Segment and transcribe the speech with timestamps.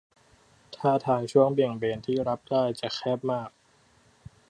[0.75, 3.49] ท่าทางช่วงเบี่ยงเบนที่รับได้ จะแคบมาก